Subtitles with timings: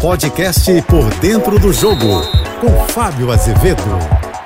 [0.00, 2.22] Podcast Por Dentro do Jogo,
[2.60, 3.82] com Fábio Azevedo.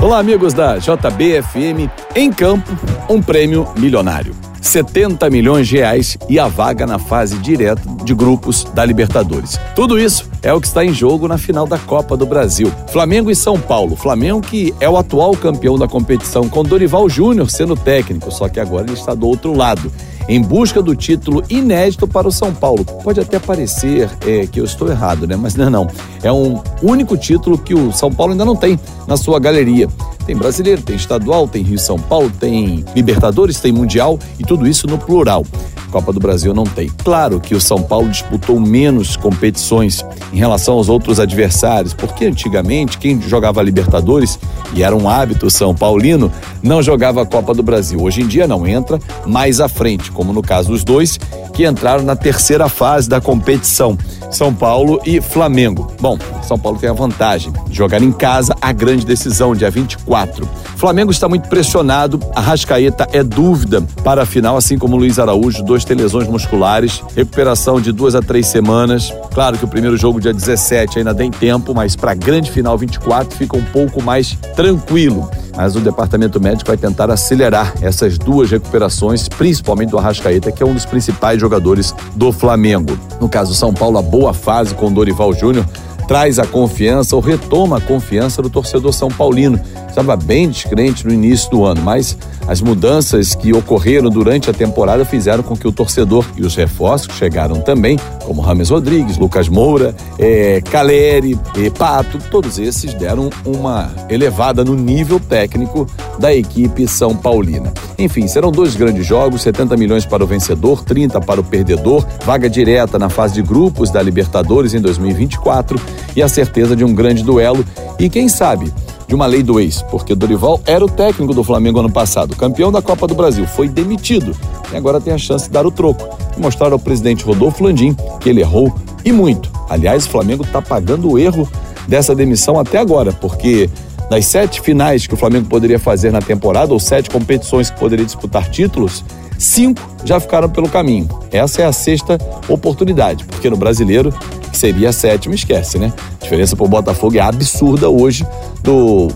[0.01, 1.91] Olá, amigos da JBFM.
[2.15, 2.71] Em campo,
[3.09, 4.35] um prêmio milionário.
[4.61, 9.59] 70 milhões de reais e a vaga na fase direta de grupos da Libertadores.
[9.75, 12.73] Tudo isso é o que está em jogo na final da Copa do Brasil.
[12.89, 13.97] Flamengo e São Paulo.
[13.97, 18.61] Flamengo que é o atual campeão da competição com Dorival Júnior sendo técnico, só que
[18.61, 19.91] agora ele está do outro lado
[20.31, 22.85] em busca do título inédito para o São Paulo.
[22.85, 25.35] Pode até parecer é, que eu estou errado, né?
[25.35, 25.89] Mas não é não.
[26.23, 29.89] É um único título que o São Paulo ainda não tem na sua galeria.
[30.25, 34.87] Tem brasileiro, tem estadual, tem Rio São Paulo, tem Libertadores, tem Mundial e tudo isso
[34.87, 35.45] no plural.
[35.91, 36.89] Copa do Brasil não tem.
[37.05, 42.97] Claro que o São Paulo disputou menos competições em relação aos outros adversários, porque antigamente
[42.97, 44.39] quem jogava Libertadores,
[44.73, 46.33] e era um hábito São Paulino,
[46.63, 48.01] não jogava a Copa do Brasil.
[48.01, 51.19] Hoje em dia não entra mais à frente, como no caso dos dois
[51.53, 53.99] que entraram na terceira fase da competição.
[54.31, 55.93] São Paulo e Flamengo.
[56.01, 60.49] Bom, São Paulo tem a vantagem de jogar em casa a grande decisão, dia 24.
[60.77, 65.63] Flamengo está muito pressionado, a Rascaeta é dúvida para a final, assim como Luiz Araújo,
[65.63, 69.13] dois ter lesões musculares, recuperação de duas a três semanas.
[69.33, 72.77] Claro que o primeiro jogo, dia 17, ainda tem tempo, mas para a grande final
[72.77, 78.51] 24 fica um pouco mais tranquilo mas o departamento médico vai tentar acelerar essas duas
[78.51, 82.99] recuperações, principalmente do Arrascaeta, que é um dos principais jogadores do Flamengo.
[83.21, 85.67] No caso São Paulo, a boa fase com Dorival Júnior
[86.11, 89.61] traz a confiança ou retoma a confiança do torcedor são paulino.
[89.89, 95.05] Estava bem descrente no início do ano, mas as mudanças que ocorreram durante a temporada
[95.05, 97.97] fizeram com que o torcedor e os reforços que chegaram também,
[98.31, 104.77] como Rames Rodrigues, Lucas Moura, é, Caleri, é, Pato, todos esses deram uma elevada no
[104.77, 105.85] nível técnico
[106.17, 107.73] da equipe São Paulina.
[107.99, 112.49] Enfim, serão dois grandes jogos, 70 milhões para o vencedor, 30 para o perdedor, vaga
[112.49, 115.81] direta na fase de grupos da Libertadores em 2024
[116.15, 117.65] e a certeza de um grande duelo
[117.99, 118.73] e quem sabe
[119.09, 122.71] de uma lei do ex, porque Dorival era o técnico do Flamengo ano passado, campeão
[122.71, 124.37] da Copa do Brasil, foi demitido
[124.73, 126.09] e agora tem a chance de dar o troco
[126.41, 128.75] mostrar ao presidente Rodolfo Landim que ele errou
[129.05, 129.51] e muito.
[129.69, 131.49] Aliás, o Flamengo está pagando o erro
[131.87, 133.69] dessa demissão até agora, porque
[134.11, 138.05] das sete finais que o Flamengo poderia fazer na temporada, ou sete competições que poderia
[138.05, 139.05] disputar títulos,
[139.39, 141.09] cinco já ficaram pelo caminho.
[141.31, 142.19] Essa é a sexta
[142.49, 144.13] oportunidade, porque no brasileiro
[144.53, 145.93] seria a sétima, esquece, né?
[146.21, 148.27] A diferença para o Botafogo é absurda hoje
[148.63, 149.09] do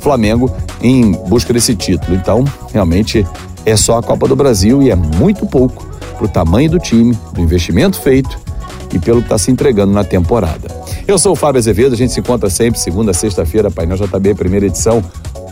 [0.00, 0.50] Flamengo
[0.82, 2.14] em busca desse título.
[2.14, 3.26] Então, realmente
[3.64, 7.16] é só a Copa do Brasil e é muito pouco para o tamanho do time,
[7.32, 8.38] do investimento feito
[8.92, 10.68] e pelo que está se entregando na temporada.
[11.06, 14.66] Eu sou o Fábio Azevedo, a gente se encontra sempre segunda, sexta-feira, Painel JB, primeira
[14.66, 15.02] edição,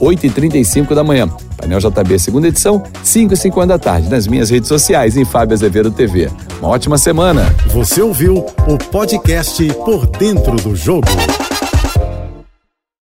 [0.00, 1.28] 8h35 da manhã.
[1.56, 6.30] Painel JB, segunda edição, 5h50 da tarde, nas minhas redes sociais, em Fábio Azevedo TV.
[6.60, 7.54] Uma ótima semana.
[7.68, 11.06] Você ouviu o podcast Por Dentro do Jogo.